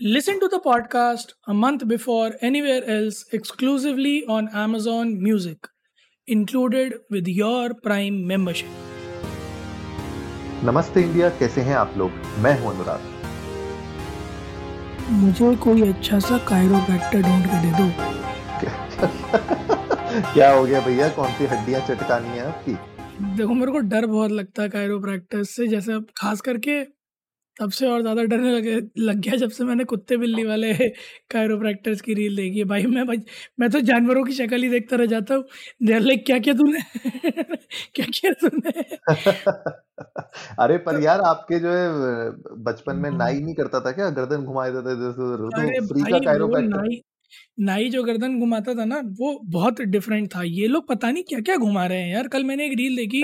[0.00, 5.68] Listen to the podcast a month before anywhere else exclusively on Amazon Music,
[6.28, 8.68] included with your Prime membership.
[10.64, 12.10] नमस्ते India कैसे हैं आप लोग
[12.44, 13.10] मैं हूँ अनुराग
[15.20, 17.86] मुझे कोई अच्छा सा कायरोप्रैक्टर ढूंढ के दे दो
[20.32, 22.74] क्या हो गया भैया कौन सी हड्डियाँ चटकानी है आपकी
[23.36, 26.80] देखो मेरे को डर बहुत लगता है कायरोप्रैक्टर से जैसे खास करके
[27.56, 30.72] तब से और ज़्यादा डरने लगे लग गया जब से मैंने कुत्ते बिल्ली वाले
[31.30, 33.18] कायरोप्रैक्टर्स की रील देखी है। भाई मैं भाई
[33.60, 35.44] मैं तो जानवरों की शक्ल ही देखता रह जाता हूँ।
[35.82, 36.80] देर लाइक क्या किया तूने?
[37.94, 38.96] क्या किया तूने?
[40.58, 42.30] अरे पर यार आपके जो है
[42.64, 44.08] बचपन में नाई नहीं करता था क्या?
[44.12, 47.00] गर्दन घुमा देता था जैसे अरे तो फ्री का कायरोप्रैक्टर नाई
[47.60, 51.40] नाई जो गर्दन घुमाता था ना वो बहुत डिफरेंट था। ये लोग पता नहीं क्या
[51.42, 53.22] क्या घुमा रहे हैं यार। कल मैंने एक रील देखी।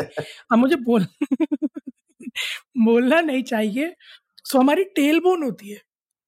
[0.52, 1.07] अब मुझे बोल
[2.79, 3.95] बोलना नहीं चाहिए।
[4.48, 5.79] सो हमारी टेल बोन होती है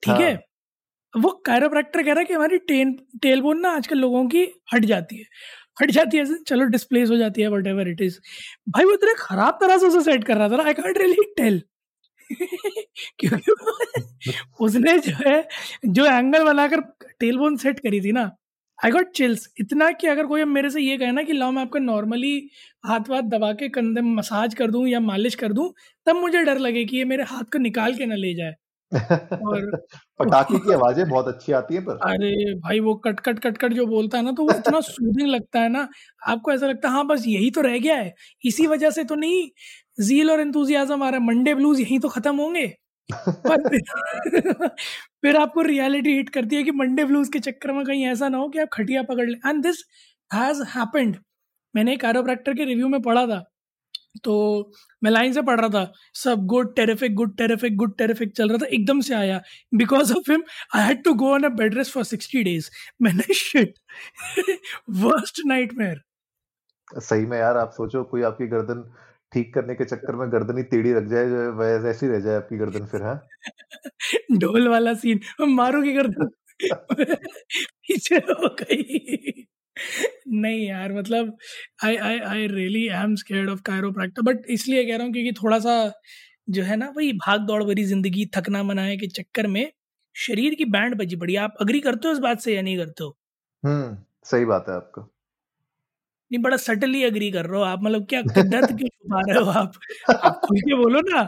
[0.02, 0.33] ठीक है?
[0.33, 0.62] हाँ।
[1.15, 4.43] वो कायरोप्रैक्टर कह रहा है कि हमारी टेन टेल बोन ना आजकल लोगों की
[4.74, 5.24] हट जाती है।
[5.82, 8.18] हट जाती है चलो डिस्प्लेस हो जाती है वट एवर इट इज़
[8.71, 11.24] भाई वो इतने खराब तरह से उसे सेट कर रहा था ना आई कांट रियली
[11.38, 11.63] टेल
[13.21, 13.52] क्योंकि
[14.60, 15.37] उसने जो है
[15.91, 16.80] जो एंगल बनाकर
[17.21, 18.30] टेल बोन सेट करी थी ना
[18.80, 21.50] आई गॉट चिल्स इतना कि अगर कोई अब मेरे से ये कहे ना कि लाओ
[21.52, 22.32] मैं आपका नॉर्मली
[22.84, 25.73] हाथ वाथ दबा के कंधे मसाज कर दूँ या मालिश कर दूँ
[26.06, 28.54] तब मुझे डर लगे कि ये मेरे हाथ को निकाल के ना ले जाए।
[29.45, 29.70] और
[30.20, 33.73] पटाखे की आवाज़ें बहुत अच्छी आती है पर। अरे भाई वो कट कट कट कट
[33.74, 35.86] जो बोलता है ना तो वो इतना सूदिंग लगता है ना
[36.26, 38.12] आपको ऐसा लगता है हाँ बस यही तो रह गया है।
[38.45, 39.48] इसी वजह से तो नहीं
[40.02, 42.66] जील और एंथुजियाज्म आ रहा है। मंडे ब्लूज यहीं तो खत्म होंगे।
[43.47, 44.69] पर
[45.23, 48.39] फिर आपको रियलिटी हिट करती है कि मंडे ब्लूज के चक्कर में कहीं ऐसा ना
[48.39, 49.85] हो कि आप खटिया पकड़ लें। एंड दिस
[50.30, 51.16] हैज़ हैपेंड
[51.75, 53.45] मैंने एक कारोप्रैक्टर के रिव्यू में पढ़ा था।
[54.25, 54.35] तो
[55.05, 58.59] मैं लाइन से पढ़ रहा था, सब good terrific good terrific good terrific चल रहा
[58.59, 59.41] था, एकदम से आया।
[59.75, 60.43] Because of him
[60.77, 62.71] I had to go on a bed rest for sixty days
[63.03, 63.75] मैंने शिट
[64.91, 66.00] वर्स्ट नाइटमेयर
[66.88, 68.82] सही में यार, आप सोचो, कोई आपकी गर्दन
[69.32, 72.86] ठीक करने के चक्कर में गर्दन ही टेढ़ी रख जाए ऐसी रह जाए आपकी गर्दन
[72.86, 73.16] फिर हाँ?
[74.41, 75.20] ढोल वाला सीन
[75.54, 76.28] मारो की गर्दन?
[77.88, 79.46] पीछे हो गई।
[80.34, 81.36] नहीं यार मतलब
[81.84, 85.32] I I I really I am scared of chiropractor but इसलिए कह रहा हूँ क्योंकि
[85.32, 85.76] थोड़ा सा
[86.50, 89.64] जो है ना वही भाग दौड़ भरी ज़िंदगी थकना मनाए के चक्कर में
[90.16, 93.04] शरीर की बैंड बजी पड़ी। आप अग्री करते हो इस बात से या नहीं करते
[93.04, 93.16] हो?
[93.64, 95.08] हम्म सही बात है आपका।
[96.30, 99.50] नहीं बड़ा सटली अग्री कर रहे हो आप। मतलब क्या दर्द क्यों छुपा रहे हो
[99.50, 99.72] आप?
[100.24, 101.22] आप खुल के बोलो ना।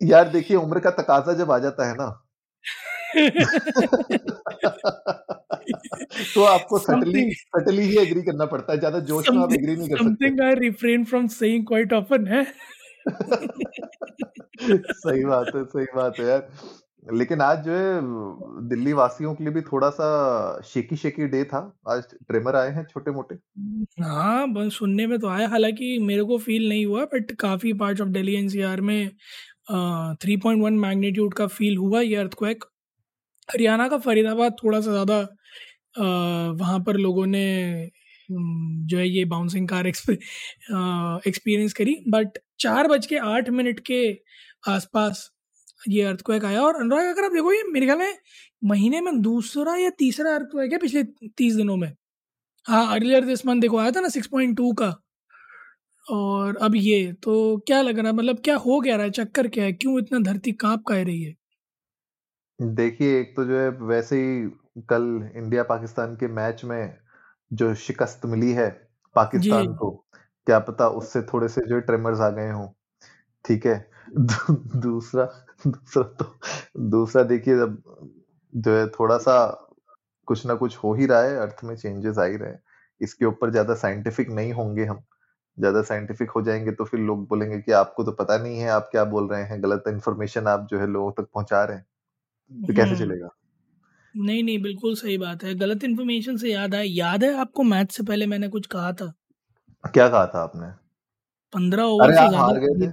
[0.00, 2.26] यार देखिए उम्र का तकाजा जब आ जाता है ना।
[6.34, 9.88] तो आपको सटली सटली ही एग्री करना पड़ता है ज़्यादा जोश में आप एग्री नहीं
[9.88, 12.46] कर सकते। Something I refrain from saying quite often है।
[14.94, 16.48] सही बात है सही बात है यार।
[17.02, 20.06] लेकिन आज जो है दिल्ली वासियों के लिए भी थोड़ा सा
[20.64, 23.34] शेकी शेकी डे था। आज ट्रेमर आए हैं छोटे मोटे
[24.00, 28.00] हाँ बस सुनने में तो आया। हालाँकि मेरे को फील नहीं हुआ बट काफ़ी पार्ट्स
[28.02, 29.08] ऑफ़ दिल्ली एनसीआर में
[30.22, 32.64] थ्री पॉइंट वन मैग्नीट्यूड का फील हुआ ये अर्थक्वेक
[33.48, 35.18] हरियाणा का फरीदाबाद थोड़ा सा ज़्यादा
[36.54, 37.44] वहाँ पर लोगों ने
[38.28, 44.02] जो है ये बाउंसिंग कार एक्सपीरियंस करी। बट चार बज के आठ मिनट के
[44.68, 45.30] आसपास
[45.88, 48.18] ये अर्थक्वेक आया और अनुराग अगर आप देखो ये मेरे ख्याल में
[48.62, 51.92] महीने में दूसरा या तीसरा अर्थक्वेक है पिछले तीस दिनों में।
[52.66, 54.94] हाँ अर्लियर दिस मंथ देखो आया था ना सिक्स पॉइंट टू का।
[56.06, 59.48] और अब ये तो क्या लग रहा है मतलब क्या हो क्या रहा है चक्कर
[59.48, 61.34] क्या है क्यों इतना धरती काँप का रही है?
[62.58, 64.48] देखिए एक तो जो है वैसे ही
[64.88, 65.04] कल
[65.36, 66.96] इंडिया पाकिस्तान के मैच में
[67.50, 68.68] जो शिकस्त मिली है
[69.16, 69.90] पाकिस्तान को
[70.46, 72.68] क्या पता उससे थोड़े से जो ट्रेमर्स आ गए हों
[73.44, 73.90] ठीक है?
[74.18, 75.24] दूसरा
[75.66, 76.24] दूसरा तो
[76.90, 77.82] दूसरा देखिए जब
[78.52, 79.36] जो है थोड़ा सा
[80.28, 82.62] कुछ ना कुछ हो ही रहा है अर्थ में चेंजेस आ ही रहे हैं।
[83.00, 85.02] इसके ऊपर ज़्यादा साइंटिफिक नहीं होंगे हम।
[85.58, 88.88] ज़्यादा साइंटिफिक हो जाएँगे तो फिर लोग बोलेंगे कि आपको तो पता नहीं है आप
[88.92, 89.62] क्या बोल रहे हैं?
[89.64, 91.86] गलत इन्फॉर्मेशन आप जो है लोगों तक पहुँचा रहे हैं।
[92.52, 93.30] तो कैसे हम्म, चलेगा?
[94.14, 97.92] नहीं नहीं बिल्कुल सही बात है। गलत इन्फॉर्मेशन से याद आया याद है आपको मैच
[97.92, 99.12] से पहले मैंने कुछ कहा था?
[99.84, 100.72] क्या कहा था आपने?
[101.54, 102.90] पंद्रह ओवर से हार गए थे।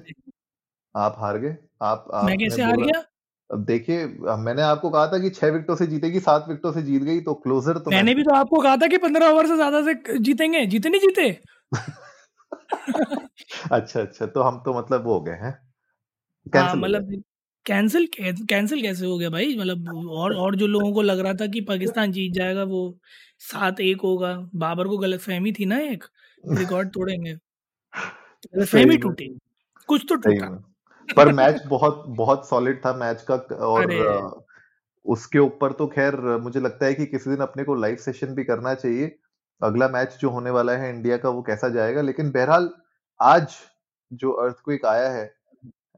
[0.96, 1.58] आप हार गए?
[1.82, 3.04] आप आप मैं कैसे हार गया?
[3.50, 4.06] अब देखिए
[4.38, 7.34] मैंने आपको कहा था कि छह विकेटों से जीतेगी सात विकेटों से जीत गई तो
[7.34, 10.66] क्लोजर तो मैंने भी तो आपको कहा था कि पंद्रह ओवर से ज़्यादा से जीतेंगे
[10.66, 11.30] जीते नहीं जीते?
[13.72, 15.52] अच्छा अच्छा तो हम तो मतलब वो हो गए हैं।
[16.48, 17.24] हाँ कैंसिल मतलब
[17.66, 18.08] कैंसिल
[18.50, 19.56] कैंसिल कैसे हो गया भाई?
[19.58, 22.82] मतलब और और जो लोगों को लग रहा था कि पाकिस्तान जीत जाएगा वो
[23.42, 26.04] सात एक होगा। बाबर को गलत फहमी थी ना एक
[26.60, 27.34] रिकॉर्ड तोड़ेंगे।
[28.54, 29.28] गलत फहमी टूटी
[29.90, 30.48] कुछ तो टूटा।
[31.16, 34.46] पर मैच बहुत बहुत सॉलिड था मैच का और
[35.06, 38.44] उसके ऊपर तो खैर मुझे लगता है कि किसी दिन अपने को लाइव सेशन भी
[38.44, 39.16] करना चाहिए।
[39.64, 42.02] अगला मैच जो होने वाला है इंडिया का वो कैसा जाएगा?
[42.02, 42.70] लेकिन बहरहाल
[43.22, 43.56] आज
[44.14, 45.26] जो अर्थक्वेक आया है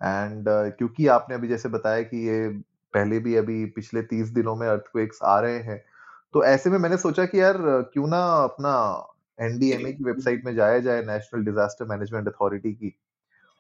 [0.04, 2.50] एंड uh, क्योंकि आपने अभी जैसे बताया कि ये
[2.94, 5.84] पहले भी अभी पिछले तीस दिनों में अर्थक्वेक्स आ रहे हैं
[6.34, 7.58] तो ऐसे में मैंने सोचा कि यार
[7.94, 8.74] क्यों ना अपना
[9.42, 13.00] एनडीएमए की वेबसाइट में जाया जाए नेशनल डिजास्टर मैनेजमेंट अथॉरिटी की।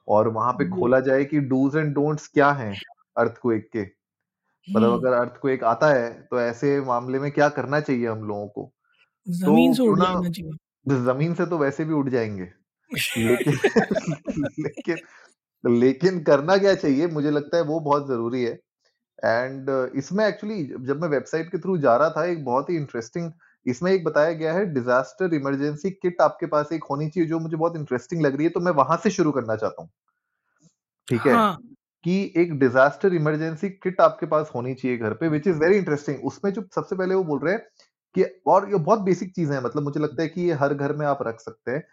[0.10, 2.74] और वहाँ पे खोला जाए कि डूज एंड डोंट्स क्या हैं
[3.18, 3.84] अर्थक्वेक के?
[4.68, 8.74] मतलब अगर अर्थक्वेक आता है तो ऐसे मामले में क्या करना चाहिए हम लोगों को?
[9.46, 10.58] तो ज़मीन से क्यों उठ ना जाना चाहिए।
[11.06, 12.52] ज़मीन से तो वैसे भी उठ जाएँगे।
[13.20, 13.60] लेकिन
[14.60, 15.00] लेकिन
[15.64, 17.08] लेकिन करना क्या चाहिए?
[17.08, 18.54] मुझे लगता है वो बहुत ज़रूरी है।
[19.26, 23.32] एंड इसमें एक्चुअली जब मैं वेबसाइट के थ्रू जा रहा था एक बहुत ही इंटरेस्टिंग
[23.66, 27.58] इसमें एक बताया गया है डिजास्टर इमरजेंसी किट आपके पास एक होनी चाहिए जो मुझे
[27.58, 29.90] बहुत इंटरेस्टिंग लग रही है तो मैं वहाँ से शुरू करना चाहता हूँ।
[31.08, 31.36] ठीक है?
[31.36, 31.58] हाँ।
[32.06, 36.26] कि एक डिजास्टर इमरजेंसी किट आपके पास होनी चाहिए घर पे विच इज़ वेरी इंटरेस्टिंग
[36.26, 37.62] उसमें जो सबसे पहले वो बोल रहे हैं
[38.16, 40.94] कि और ये बहुत बेसिक चीज़ें हैं मतलब मुझे लगता है कि ये हर घर
[40.96, 41.84] में आप रख सकते हैं।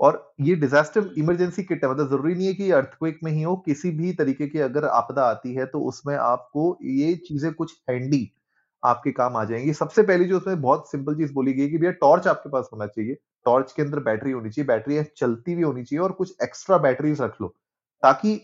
[0.00, 3.56] और ये डिजास्टर इमरजेंसी किट है मतलब ज़रूरी नहीं है कि अर्थक्वेक में ही हो
[3.66, 8.24] किसी भी तरीके की अगर आपदा आती है तो उसमें आपको ये चीज़ें कुछ हैंडी
[8.86, 11.92] आपके काम आ जाएँगी। सबसे पहली जो उसमें बहुत सिंपल चीज़ बोली गई कि भैया
[12.00, 13.16] टॉर्च आपके पास होना चाहिए।
[13.46, 17.20] टॉर्च के अंदर बैटरी होनी चाहिए बैटरी चलती भी होनी चाहिए और कुछ एक्स्ट्रा बैटरीज
[17.20, 17.48] रख लो,
[18.02, 18.36] ताकि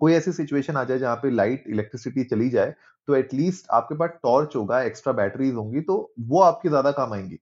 [0.00, 2.74] कोई ऐसी सिचुएशन आ जाए जहाँ पे लाइट इलेक्ट्रिसिटी चली जाए
[3.08, 7.38] तो एटलीस्ट आपके पास टॉर्च होगा एक्स्ट्रा बैटरीज होंगी तो वो आपकी ज़्यादा काम आएँगी।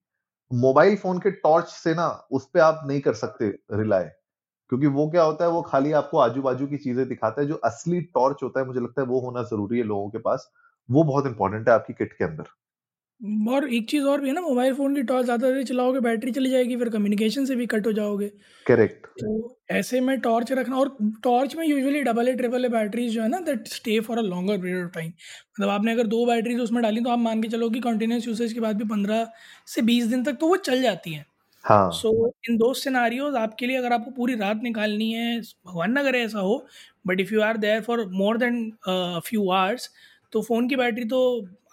[0.50, 4.04] मोबाइल फ़ोन के टॉर्च से ना उस पर आप नहीं कर सकते रिलाय
[4.72, 7.54] क्योंकि वो क्या होता है, वो खाली आपको आजू बाजू की चीज़ें दिखाता है, जो
[7.56, 10.50] असली टॉर्च होता है, मुझे लगता है वो होना ज़रूरी है लोगों के पास।
[10.88, 12.52] वो बहुत इंपॉर्टेंट है आपकी किट के अंदर।
[13.48, 16.32] और एक चीज़ और भी है ना मोबाइल फ़ोन की टॉर्च ज़्यादा देर चलाओगे बैटरी
[16.32, 18.28] चली जाएगी फिर कम्युनिकेशन से भी कट हो जाओगे।
[18.66, 23.12] करेक्ट तो ऐसे में टॉर्च रखना और टॉर्च में usually double A triple A batteries
[23.14, 26.24] जो है ना that stay for a longer period of time मतलब आपने अगर दो
[26.26, 29.26] बैटरीज उसमें डाली तो आप मान के चलो कि कंटिन्यूस यूसेज के बाद भी पंद्रह
[29.68, 31.26] से बीस दिन तक तो वो चल जाती हैं।
[31.64, 32.10] हाँ। सो
[32.50, 36.40] इन दो सिनारियोज आपके लिए अगर आपको पूरी रात निकालनी है भगवान ना करे ऐसा
[36.40, 36.56] हो
[37.06, 39.90] but if you are there for more than few hours
[40.32, 41.18] तो फ़ोन की बैटरी तो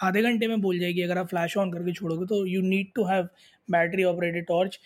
[0.03, 3.05] आधे घंटे में बोल जाएगी, अगर आप फ्लैश ऑन करके छोड़ोगे तो you need to
[3.05, 3.27] have
[3.67, 4.79] battery operated torch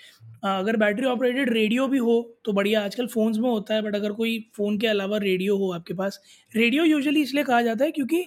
[0.46, 4.12] अगर बैटरी ऑपरेटेड रेडियो भी हो तो बढ़िया, आजकल फ़ोन्स में होता है बट अगर
[4.14, 6.20] कोई फ़ोन के अलावा रेडियो हो आपके पास
[6.52, 8.26] रेडियो यूजुअली इसलिए कहा जाता है क्योंकि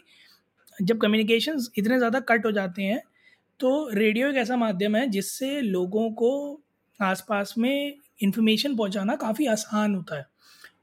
[0.78, 3.00] जब कम्युनिकेशन इतने ज़्यादा कट हो जाते हैं
[3.60, 6.30] तो रेडियो एक ऐसा माध्यम है जिससे लोगों को
[7.00, 10.26] आसपास में इंफॉर्मेशन पहुंचाना काफ़ी आसान होता है।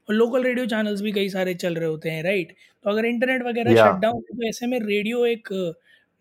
[0.08, 3.42] और लोकल रेडियो चैनल्स भी कई सारे चल रहे होते हैं राइट तो अगर इंटरनेट
[3.42, 5.48] वगैरह शट डाउन तो ऐसे में रेडियो एक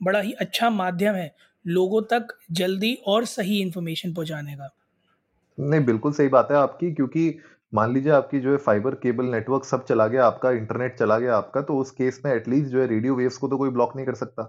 [0.01, 1.31] बड़ा ही अच्छा माध्यम है
[1.65, 4.69] लोगों तक जल्दी और सही इन्फॉर्मेशन पहुँचाने का।
[5.57, 7.39] नहीं बिल्कुल सही बात है आपकी क्योंकि
[7.73, 11.35] मान लीजिए आपकी जो है फाइबर केबल नेटवर्क सब चला गया आपका इंटरनेट चला गया
[11.37, 14.05] आपका तो उस केस में एटलीस्ट जो है रेडियो वेव्स को तो कोई ब्लॉक नहीं
[14.05, 14.43] कर सकता।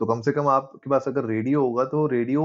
[0.00, 2.44] तो कम से कम आपके पास अगर रेडियो होगा तो रेडियो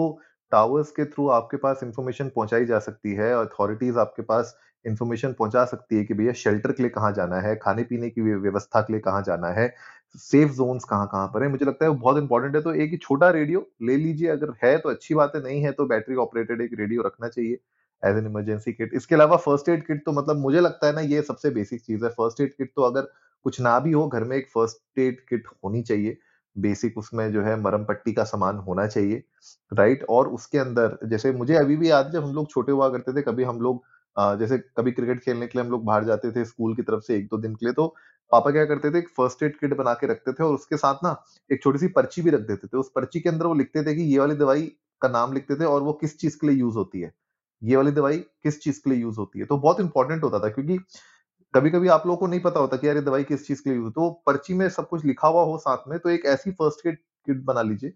[0.51, 4.55] टावर्स के थ्रू आपके पास इंफॉर्मेशन पहुंचाई जा सकती है अथॉरिटीज आपके पास
[4.85, 8.21] इंफॉर्मेशन पहुँचा सकती है कि भैया शेल्टर के लिए कहाँ जाना है खाने पीने की
[8.23, 9.67] व्यवस्था के लिए कहाँ जाना है
[10.15, 11.49] सेफ़ जोन्स कहाँ कहाँ पर है?
[11.49, 14.77] मुझे लगता है बहुत इंपॉर्टेंट है तो एक ही छोटा रेडियो ले लीजिए, अगर है
[14.77, 17.59] तो अच्छी बात है, नहीं है तो बैटरी ऑपरेटेड एक रेडियो रखना चाहिए
[18.03, 21.01] एज एन इमरजेंसी किट इसके अलावा फ़र्स्ट एड किट तो मतलब मुझे लगता है ना
[21.03, 23.07] ये सबसे बेसिक चीज़ है। फ़र्स्ट एड किट तो अगर
[23.45, 26.17] कुछ ना भी हो, घर में एक फ़र्स्ट एड किट होनी चाहिए।
[26.55, 29.23] बेसिक उसमें जो है मरम पट्टी का सामान होना चाहिए
[29.71, 32.89] राइट और उसके अंदर, जैसे मुझे अभी भी याद है जब हम लोग छोटे हुआ
[32.89, 33.83] करते थे, कभी हम लोग
[34.17, 37.15] जैसे कभी क्रिकेट खेलने के लिए हम लोग बाहर जाते थे स्कूल की तरफ़ से
[37.17, 37.87] एक दो दिन के लिए तो
[38.31, 41.03] पापा क्या करते थे, एक फ़र्स्ट एड किट बना के रखते थे और उसके साथ
[41.03, 41.15] ना
[41.49, 43.95] एक छोटी सी पर्ची भी रख देते थे। उस पर्ची के अंदर वो लिखते थे
[43.95, 44.61] कि ये वाली दवाई
[45.01, 47.11] का नाम लिखते थे और वो किस चीज़ के लिए यूज़ होती है।
[47.61, 50.49] ये वाली दवाई किस चीज़ के लिए यूज़ होती है। तो बहुत इंपॉर्टेंट होता था
[50.49, 50.77] क्योंकि
[51.53, 53.69] कभी कभी आप लोगों को नहीं पता होता कि यार ये दवाई किस चीज़ के
[53.69, 56.51] लिए यूज़ तो पर्ची में सब कुछ लिखा हुआ हो साथ में तो एक ऐसी
[56.51, 57.89] फ़र्स्ट एड किट बना लीजिए।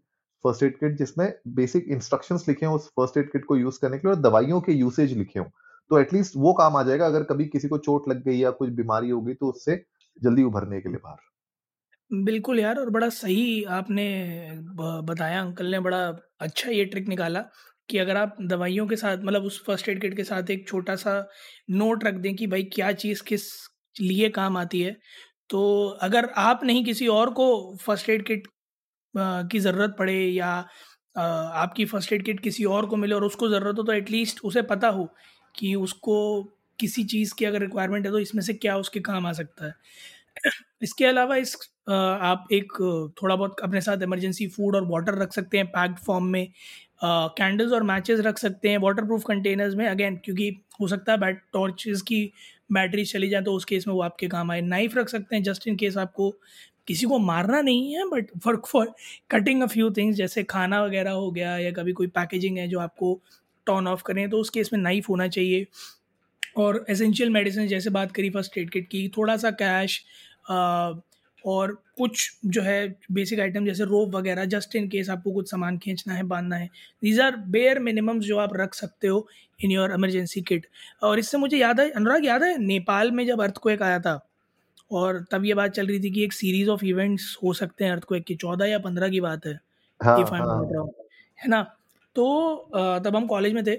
[0.46, 3.98] फ़र्स्ट एड किट जिसमें बेसिक इंस्ट्रक्शंस लिखे हो उस फ़र्स्ट एड किट को यूज़ करने
[3.98, 5.46] के लिए और दवाइयों के यूसेज लिखे हो।
[5.92, 8.70] तो एटलीस्ट वो काम आ जाएगा, अगर कभी किसी को चोट लग गई या कुछ
[8.74, 9.84] बीमारी हो गई तो उससे
[10.22, 11.18] जल्दी उभरने के लिए बाहर।
[12.12, 14.04] बिल्कुल यार, और बड़ा सही आपने
[14.80, 16.00] बताया, अंकल ने बड़ा
[16.42, 17.39] अच्छा ये ट्रिक निकाला
[17.89, 20.96] कि अगर आप दवाइयों के साथ मतलब उस फ़र्स्ट एड किट के साथ एक छोटा
[20.96, 21.13] सा
[21.72, 23.44] नोट रख दें कि भाई क्या चीज़ किस
[23.96, 24.96] लिए काम आती है
[25.50, 27.48] तो अगर आप नहीं किसी और को
[27.82, 28.48] फ़र्स्ट एड किट
[29.51, 30.48] की ज़रूरत पड़े या
[31.15, 34.62] आपकी फ़र्स्ट एड किट किसी और को मिले और उसको ज़रूरत हो तो एटलीस्ट उसे
[34.63, 35.08] पता हो
[35.58, 36.18] कि उसको
[36.80, 39.74] किसी चीज़ की अगर रिक्वायरमेंट है तो इसमें से क्या उसके काम आ सकता है।
[40.82, 41.56] इसके अलावा इस
[41.90, 42.74] आप एक
[43.22, 46.48] थोड़ा बहुत अपने साथ इमरजेंसी फ़ूड और वाटर रख सकते हैं पैक्ड फॉर्म में।
[47.04, 50.50] कैंडल्स और मैचेस रख सकते हैं वाटर प्रूफ कंटेनर्स में अगेन क्योंकि
[50.82, 52.24] हो सकता है बैट टॉर्चेस की
[52.74, 55.44] बैटरी चली जाए तो उस केस में वो आपके काम आए। नाइफ रख सकते हैं
[55.44, 56.30] जस्ट इन केस आपको
[56.88, 58.94] किसी को मारना नहीं है but for for
[59.32, 62.80] cutting a few things जैसे खाना वगैरह हो गया या कभी कोई पैकेजिंग है जो
[62.80, 63.20] आपको
[63.68, 65.68] टर्न ऑफ़ करें तो उस केस में नाइफ होना चाहिए।
[66.58, 70.06] और एसेंशियल मेडिसिन जैसे बात करी फ़र्स्ट एड किट की थोड़ा सा कैश
[71.46, 75.78] और कुछ जो है बेसिक आइटम जैसे रोप वगैरह जस्ट इन केस आपको कुछ सामान
[75.78, 76.70] खींचना है बांधना है।
[77.02, 79.28] दीज आर बेयर मिनिमम्स जो आप रख सकते हो
[79.64, 80.68] इन योर इमरजेंसी किट
[81.04, 84.30] और इससे मुझे याद है अनुराग याद है नेपाल में जब अर्थ आया था
[84.92, 87.92] और तब ये बात चल रही थी कि एक सीरीज़ ऑफ़ इवेंट्स हो सकते हैं
[87.92, 89.60] अर्थ की चौदह या पंद्रह की बात है
[90.04, 90.88] हाँ, हाँ.
[91.40, 91.78] है ना?
[92.16, 93.76] तो तब हम कॉलेज में थे।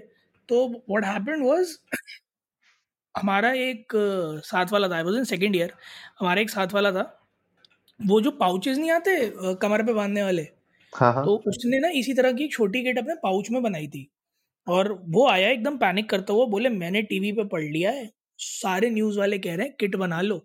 [0.48, 1.76] तो व्हाट हैपेंड वाज
[3.14, 3.92] हमारा एक
[4.44, 5.72] साथ वाला था वाज इन सेकेंड ईयर
[6.20, 7.02] हमारा एक साथ वाला था।
[8.00, 10.42] वो जो पाउचेस नहीं आते कमर पे बांधने वाले
[10.92, 11.24] हाँ, हाँ.
[11.24, 14.08] तो उसने ना इसी तरह की छोटी किट अपने पाउच में बनाई थी।
[14.66, 18.90] और वो आया एकदम पैनिक करता हुआ बोले मैंने टीवी पे पढ़ लिया है सारे
[18.90, 20.38] न्यूज़ वाले कह रहे हैं किट बना लो।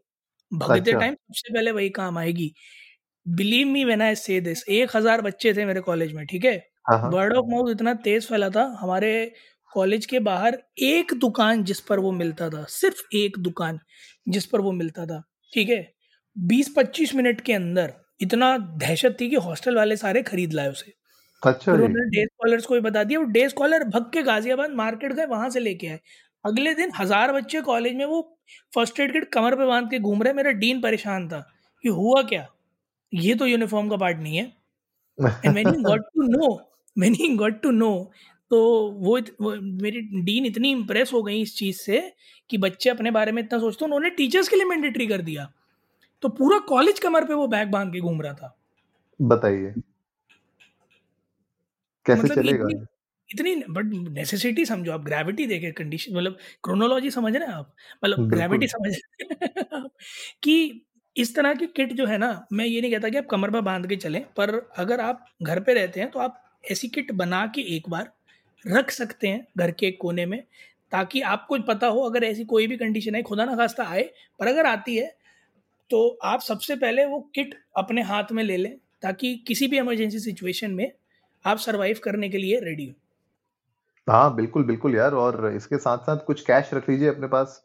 [0.52, 2.54] भगते टाइम अच्छा। सबसे पहले वही काम आएगी।
[3.26, 6.58] बिलीव मी वेन आई से दिस एक हज़ार बच्चे थे मेरे कॉलेज में ठीक है?
[6.86, 9.12] वर्ड ऑफ़ माउथ इतना तेज फैला था हमारे
[9.72, 13.80] कॉलेज के बाहर एक दुकान जिस पर वो मिलता था सिर्फ़ एक दुकान
[14.28, 15.22] जिस पर वो मिलता था
[15.54, 15.82] ठीक है?
[16.36, 20.94] बीस पच्चीस मिनट के अंदर इतना दहशत थी कि हॉस्टल वाले सारे खरीद लाए उसे।
[21.42, 25.14] अच्छा उन्होंने डे स्कॉलर्स को भी बता दिया वो डे स्कॉलर भग के गाजियाबाद मार्केट
[25.14, 26.00] गए वहाँ से लेके आए।
[26.46, 28.22] अगले दिन हज़ार बच्चे कॉलेज में वो
[28.74, 31.40] फ़र्स्ट एड किट कमर पे बाँध के घूम रहे मेरा डीन परेशान था
[31.84, 32.46] कि हुआ क्या?
[33.14, 34.46] ये तो यूनिफॉर्म का पार्ट नहीं है।
[35.18, 36.50] And when he got to know
[36.98, 38.12] when he got to know.
[38.52, 38.58] तो
[38.92, 42.02] वो, वो मेरी डीन इतनी इम्प्रेस हो गई इस चीज़ से
[42.50, 45.52] कि बच्चे अपने बारे में इतना सोचते उन्होंने टीचर्स के लिए मैंडेटरी कर दिया।
[46.24, 48.58] तो पूरा कॉलेज कमर पे वो बैग बाँध के घूम रहा था।
[49.20, 49.74] बताइए।
[52.06, 52.68] कैसे मतलब चलेगा?
[53.30, 57.74] इतनी बट नेसेसिटी समझो आप ग्रेविटी देखे कंडीशन मतलब क्रोनोलॉजी समझ रहे हैं आप?
[58.06, 59.82] मतलब ग्रेविटी समझ रहे
[60.44, 63.52] कि इस तरह की किट जो है ना मैं ये नहीं कहता कि आप कमर
[63.52, 67.12] पर बाँध के चलें पर अगर आप घर पे रहते हैं तो आप ऐसी किट
[67.14, 68.12] बना के एक बार
[68.66, 70.44] रख सकते हैं घर के कोने में,
[70.92, 74.04] ताकि आपको पता हो अगर ऐसी कोई भी कंडीशन है, खुदा ना खास्ता आए,
[74.40, 75.16] पर अगर आती है
[75.90, 80.20] तो आप सबसे पहले वो किट अपने हाथ में ले लें, ताकि किसी भी इमरजेंसी
[80.20, 80.92] सिचुएशन में
[81.46, 82.94] आप सरवाइव करने के लिए रेडी हो।
[84.08, 87.62] हाँ बिल्कुल बिल्कुल यार, और इसके साथ साथ कुछ कैश रख लीजिए अपने पास।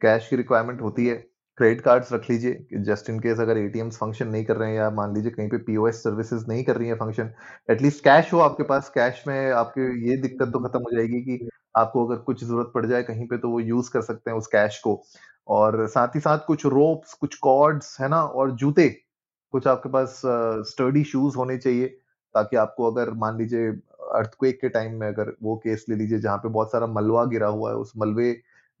[0.00, 1.24] कैश की रिक्वायरमेंट होती है।
[1.58, 4.88] क्रेडिट कार्ड्स रख लीजिए जस्ट इन केस अगर एटीएम्स फ़ंक्शन नहीं कर रहे हैं या
[4.90, 7.30] मान लीजिए कहीं पे पीओएस सर्विसेज़ नहीं कर रही है फ़ंक्शन
[7.70, 11.48] एटलीस्ट कैश हो आपके पास कैश में आपकी ये दिक्कत तो खत्म हो जाएगी कि
[11.74, 14.46] आपको अगर कुछ ज़रूरत पड़ जाए कहीं पे तो वो यूज़ कर सकते हैं उस
[14.52, 15.02] कैश को।
[15.48, 18.88] और साथ ही साथ कुछ रोप्स कुछ कॉर्ड्स है ना, और जूते,
[19.54, 20.20] कुछ आपके पास
[20.70, 21.86] स्टडी शूज़ होने चाहिए,
[22.34, 23.68] ताकि आपको अगर मान लीजिए,
[24.14, 27.48] अर्थक्वेक के टाइम में अगर वो केस ले लीजिए जहाँ पे बहुत सारा मलबा गिरा
[27.48, 28.32] हुआ है, उस मलबे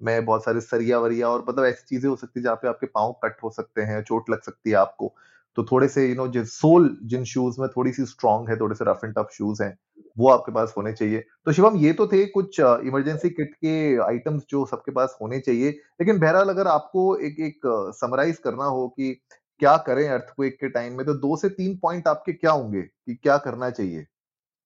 [0.02, 2.86] में बहुत सारे सरिया वरिया और मतलब ऐसी चीज़ें हो सकती है जहाँ पे आपके
[2.88, 5.14] पाँव कट हो सकते हैं, चोट लग सकती है आपको।
[5.56, 8.74] तो थोड़े से यू नो जिन सोल, जिन शूज़ में थोड़ी सी स्ट्रांग है, थोड़े
[8.74, 9.76] से रफ एंड टफ शूज़ हैं,
[10.16, 14.42] वो आपके पास होने चाहिए। तो शिवम, ये तो थे कुछ इमरजेंसी किट के आइटम्स
[14.50, 17.66] जो सबके पास होने चाहिए। लेकिन बहरहाल अगर आपको एक एक
[17.96, 19.12] समराइज करना हो कि
[19.60, 23.14] क्या करें अर्थक्वेक के टाइम में तो दो से तीन पॉइंट आपके क्या होंगे कि
[23.14, 24.06] क्या करना चाहिए?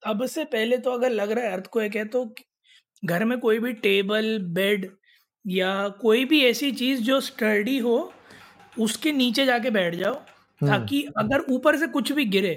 [0.03, 2.25] अब से पहले तो अगर लग रहा है अर्थक्वेक है तो
[3.03, 4.91] घर में कोई भी टेबल बेड
[5.45, 7.97] या कोई भी ऐसी चीज़ जो स्टडी हो
[8.77, 12.55] उसके नीचे जाके बैठ जाओ हम्म। ताकि अगर ऊपर से कुछ भी गिरे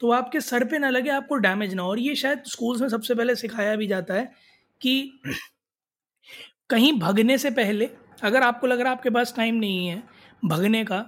[0.00, 2.88] तो आपके सर पे ना लगे आपको डैमेज ना हो और ये शायद स्कूल्स में
[2.88, 4.30] सबसे पहले सिखाया भी जाता है
[4.80, 5.20] कि
[6.70, 7.88] कहीं भगने से पहले
[8.22, 10.02] अगर आपको लग रहा है आपके पास टाइम नहीं है
[10.42, 11.00] भगने का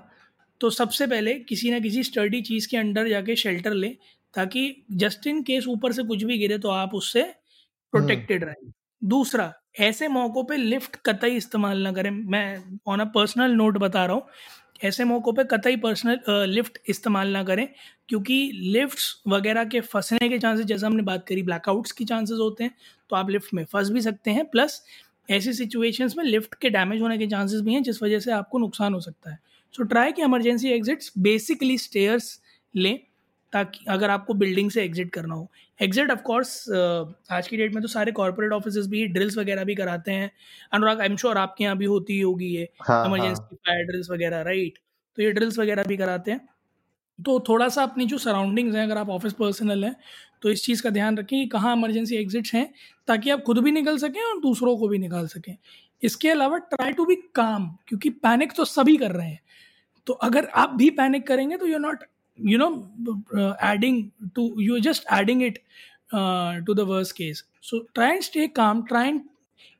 [0.61, 3.95] तो सबसे पहले किसी ना किसी स्टडी चीज़ के अंडर जाके शेल्टर लें
[4.35, 4.65] ताकि
[4.97, 7.23] जस्ट इन केस ऊपर से कुछ भी गिरे तो आप उससे
[7.93, 8.73] प्रोटेक्टेड हम्म। रहें
[9.03, 14.05] दूसरा, ऐसे मौक़ों पे लिफ्ट कतई इस्तेमाल ना करें। मैं ऑन अ पर्सनल नोट बता
[14.07, 14.27] रहा हूँ,
[14.81, 17.67] ऐसे मौक़ों पे कतई पर्सनल लिफ्ट इस्तेमाल ना करें,
[18.09, 22.65] क्योंकि लिफ्ट्स वगैरह के फंसने के चांसेस जैसे हमने बात करी ब्लैकआउट्स की चांसेस होते
[22.65, 22.75] हैं
[23.11, 24.83] तो आप लिफ्ट में फंस भी सकते हैं प्लस
[25.29, 28.59] ऐसी सिचुएशंस में लिफ्ट के डैमेज होने के चांसेस भी हैं, जिस वजह से आपको
[28.59, 29.39] नुकसान हो सकता है।
[29.75, 32.39] सो ट्राई कि इमरजेंसी एग्जिट्स बेसिकली स्टेयर्स
[32.75, 32.99] लें
[33.53, 35.49] ताकि अगर आपको बिल्डिंग से एग्जिट करना हो।
[35.81, 39.75] एग्जिट ऑफ़ कोर्स आज की डेट में तो सारे कॉर्पोरेट ऑफ़िस भी ड्रिल्स वगैरह भी
[39.75, 40.31] कराते हैं।
[40.73, 44.79] अनुराग आई एम श्योर आपके यहाँ भी होती होगी ये इमरजेंसी फायर ड्रिल्स वगैरह राइट
[45.19, 46.41] तो ये ड्रिल्स वगैरह भी कराते हैं।
[47.19, 49.95] तो थोड़ा सा अपनी जो सराउंडिंग्स हैं अगर आप ऑफ़िस पर्सनल हैं
[50.43, 52.73] तो इस चीज़ का ध्यान रखें कि कहाँ इमरजेंसी एग्जिट्स हैं
[53.09, 55.57] ताकि आप खुद भी निकल सकें और दूसरों को भी निकाल सकें।
[56.03, 59.41] इसके अलावा ट्राई टू बी काम क्योंकि पैनिक तो सभी कर रहे हैं।
[60.07, 62.05] तो अगर आप भी पैनिक करेंगे तो you not
[62.39, 62.89] you know
[63.37, 65.59] uh, adding to you're just adding it
[66.13, 67.45] uh, to the worst case.
[67.61, 69.23] So try and stay calm, try and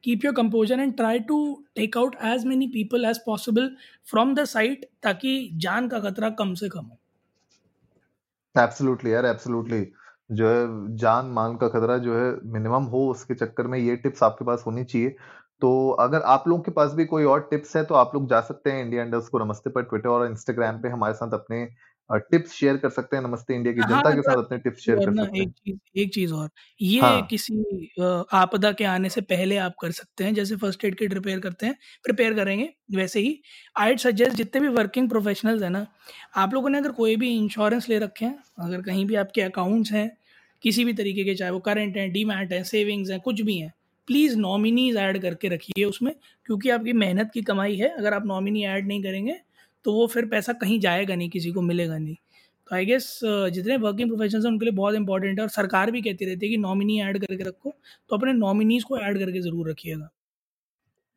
[0.03, 3.71] keep your composure and try to take out as many people as possible
[4.05, 6.99] from the site ताकि जान का खतरा कम से कम हो
[8.55, 9.87] absolutely यार absolutely
[10.31, 14.23] जो है जान मान का खतरा जो है मिनिमम हो उसके चक्कर में ये टिप्स
[14.23, 15.17] आपके पास होनी चाहिए
[15.61, 18.41] तो अगर आप लोगों के पास भी कोई और टिप्स है तो आप लोग जा
[18.47, 21.65] सकते हैं इंडिया इंडस्ट को नमस्ते पर ट्विटर और इंस्टाग्राम पे हमारे साथ अपने
[22.11, 24.99] टिप्स शेयर कर सकते हैं नमस्ते इंडिया की हाँ, जनता के साथ अपने टिप्स शेयर
[24.99, 27.55] कर सकते एक चीज़ एक चीज़ और ये हाँ। किसी
[28.33, 31.67] आपदा के आने से पहले आप कर सकते हैं जैसे फ़र्स्ट एड किट रिपेयर करते
[31.67, 33.41] हैं प्रिपेयर करेंगे वैसे ही।
[33.77, 35.87] आई सजेस्ट जितने भी वर्किंग प्रोफेशनल्स हैं ना
[36.37, 39.93] आप लोगों ने अगर कोई भी इंश्योरेंस ले रखे हैं अगर कहीं भी आपके अकाउंट्स
[39.93, 40.11] हैं
[40.63, 43.73] किसी भी तरीके के चाहे वो करंट हैं डीमैट हैं सेविंग्स हैं कुछ भी हैं
[44.07, 46.15] प्लीज़ नॉमिनीज ऐड करके रखिए उसमें
[46.47, 49.37] क्योंकि आपकी मेहनत की कमाई है अगर आप नॉमिनी ऐड नहीं करेंगे
[49.85, 52.15] तो वो फिर पैसा कहीं जाएगा नहीं किसी को मिलेगा नहीं
[52.69, 53.09] तो आई गेस
[53.53, 56.51] जितने वर्किंग प्रोफेशन हैं उनके लिए बहुत इंपॉर्टेंट है और सरकार भी कहती रहती है
[56.51, 57.75] कि नॉमिनी ऐड करके रखो
[58.11, 60.11] तो अपने नॉमिनीज़ को ऐड करके ज़रूर रखिएगा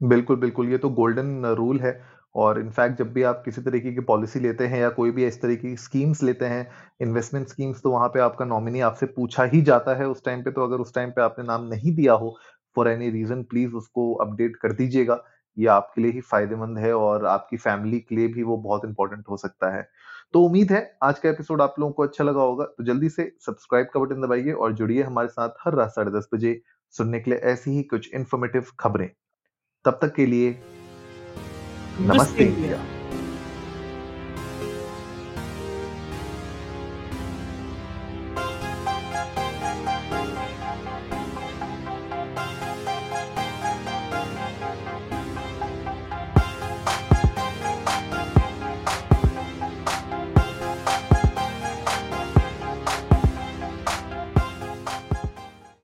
[0.01, 1.91] बिल्कुल, बिल्कुल, ये तो गोल्डन रूल है
[2.35, 5.41] और इनफैक्ट जब भी आप किसी तरीके की पॉलिसी लेते हैं या कोई भी इस
[5.41, 6.67] तरीके की स्कीम्स लेते हैं,
[7.01, 10.51] इन्वेस्टमेंट स्कीम्स तो वहाँ पे आपका नॉमिनी आपसे पूछा ही जाता है उस टाइम पे,
[10.51, 12.35] तो अगर उस टाइम पे आपने नाम नहीं दिया हो
[12.75, 15.15] फॉर एनी रीज़न प्लीज़ उसको अपडेट कर दीजिएगा।
[15.57, 19.23] ये आपके लिए ही फ़ायदेमंद है और आपकी फैमिली के लिए भी वो बहुत इंपॉर्टेंट
[19.29, 19.87] हो सकता है।
[20.33, 23.31] तो उम्मीद है आज का एपिसोड आप लोगों को अच्छा लगा होगा, तो जल्दी से
[23.45, 26.59] सब्सक्राइब का बटन दबाइए और जुड़िए हमारे साथ हर रात साढ़े 10 बजे
[26.93, 29.09] सुनने के लिए ऐसी ही कुछ इन्फॉर्मेटिव खबरें।
[29.85, 30.51] तब तक के लिए
[32.01, 32.77] नमस्ते इंडिया